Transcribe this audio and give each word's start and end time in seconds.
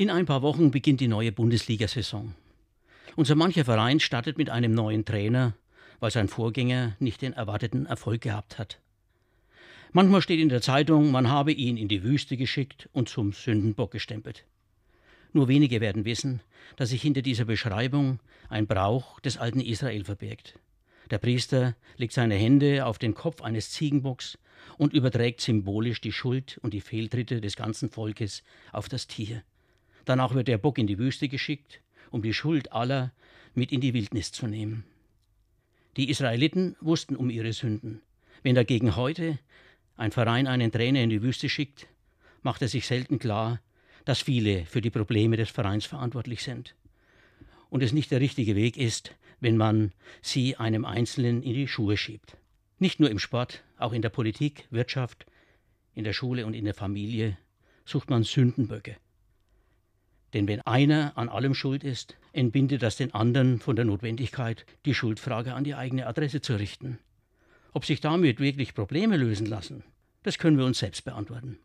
In 0.00 0.08
ein 0.08 0.24
paar 0.24 0.40
Wochen 0.40 0.70
beginnt 0.70 1.02
die 1.02 1.08
neue 1.08 1.30
Bundesliga-Saison. 1.30 2.34
Unser 3.16 3.34
mancher 3.34 3.66
Verein 3.66 4.00
startet 4.00 4.38
mit 4.38 4.48
einem 4.48 4.72
neuen 4.72 5.04
Trainer, 5.04 5.52
weil 5.98 6.10
sein 6.10 6.26
Vorgänger 6.26 6.96
nicht 7.00 7.20
den 7.20 7.34
erwarteten 7.34 7.84
Erfolg 7.84 8.22
gehabt 8.22 8.58
hat. 8.58 8.80
Manchmal 9.92 10.22
steht 10.22 10.40
in 10.40 10.48
der 10.48 10.62
Zeitung, 10.62 11.10
man 11.10 11.28
habe 11.28 11.52
ihn 11.52 11.76
in 11.76 11.88
die 11.88 12.02
Wüste 12.02 12.38
geschickt 12.38 12.88
und 12.94 13.10
zum 13.10 13.34
Sündenbock 13.34 13.90
gestempelt. 13.90 14.46
Nur 15.34 15.48
wenige 15.48 15.82
werden 15.82 16.06
wissen, 16.06 16.40
dass 16.76 16.88
sich 16.88 17.02
hinter 17.02 17.20
dieser 17.20 17.44
Beschreibung 17.44 18.20
ein 18.48 18.66
Brauch 18.66 19.20
des 19.20 19.36
alten 19.36 19.60
Israel 19.60 20.04
verbirgt. 20.04 20.58
Der 21.10 21.18
Priester 21.18 21.76
legt 21.98 22.14
seine 22.14 22.36
Hände 22.36 22.86
auf 22.86 22.96
den 22.98 23.12
Kopf 23.12 23.42
eines 23.42 23.70
Ziegenbocks 23.70 24.38
und 24.78 24.94
überträgt 24.94 25.42
symbolisch 25.42 26.00
die 26.00 26.12
Schuld 26.12 26.58
und 26.62 26.72
die 26.72 26.80
Fehltritte 26.80 27.42
des 27.42 27.54
ganzen 27.54 27.90
Volkes 27.90 28.42
auf 28.72 28.88
das 28.88 29.06
Tier. 29.06 29.42
Danach 30.04 30.34
wird 30.34 30.48
der 30.48 30.58
Bock 30.58 30.78
in 30.78 30.86
die 30.86 30.98
Wüste 30.98 31.28
geschickt, 31.28 31.80
um 32.10 32.22
die 32.22 32.34
Schuld 32.34 32.72
aller 32.72 33.12
mit 33.54 33.72
in 33.72 33.80
die 33.80 33.94
Wildnis 33.94 34.32
zu 34.32 34.46
nehmen. 34.46 34.84
Die 35.96 36.08
Israeliten 36.08 36.76
wussten 36.80 37.16
um 37.16 37.30
ihre 37.30 37.52
Sünden. 37.52 38.00
Wenn 38.42 38.54
dagegen 38.54 38.96
heute 38.96 39.38
ein 39.96 40.12
Verein 40.12 40.46
einen 40.46 40.72
Trainer 40.72 41.02
in 41.02 41.10
die 41.10 41.22
Wüste 41.22 41.48
schickt, 41.48 41.88
macht 42.42 42.62
er 42.62 42.68
sich 42.68 42.86
selten 42.86 43.18
klar, 43.18 43.60
dass 44.04 44.22
viele 44.22 44.64
für 44.64 44.80
die 44.80 44.90
Probleme 44.90 45.36
des 45.36 45.50
Vereins 45.50 45.84
verantwortlich 45.84 46.42
sind. 46.42 46.74
Und 47.68 47.82
es 47.82 47.92
nicht 47.92 48.10
der 48.10 48.20
richtige 48.20 48.56
Weg 48.56 48.76
ist, 48.76 49.14
wenn 49.40 49.56
man 49.56 49.92
sie 50.22 50.56
einem 50.56 50.84
Einzelnen 50.84 51.42
in 51.42 51.54
die 51.54 51.68
Schuhe 51.68 51.96
schiebt. 51.96 52.36
Nicht 52.78 52.98
nur 52.98 53.10
im 53.10 53.18
Sport, 53.18 53.62
auch 53.76 53.92
in 53.92 54.02
der 54.02 54.08
Politik, 54.08 54.66
Wirtschaft, 54.70 55.26
in 55.94 56.04
der 56.04 56.12
Schule 56.12 56.46
und 56.46 56.54
in 56.54 56.64
der 56.64 56.74
Familie 56.74 57.36
sucht 57.84 58.10
man 58.10 58.22
Sündenböcke. 58.22 58.96
Denn 60.32 60.46
wenn 60.46 60.60
einer 60.62 61.16
an 61.16 61.28
allem 61.28 61.54
schuld 61.54 61.82
ist, 61.82 62.16
entbindet 62.32 62.82
das 62.82 62.96
den 62.96 63.14
anderen 63.14 63.58
von 63.58 63.76
der 63.76 63.84
Notwendigkeit, 63.84 64.64
die 64.84 64.94
Schuldfrage 64.94 65.54
an 65.54 65.64
die 65.64 65.74
eigene 65.74 66.06
Adresse 66.06 66.40
zu 66.40 66.54
richten. 66.54 66.98
Ob 67.72 67.84
sich 67.84 68.00
damit 68.00 68.40
wirklich 68.40 68.74
Probleme 68.74 69.16
lösen 69.16 69.46
lassen, 69.46 69.82
das 70.22 70.38
können 70.38 70.58
wir 70.58 70.64
uns 70.64 70.78
selbst 70.78 71.04
beantworten. 71.04 71.58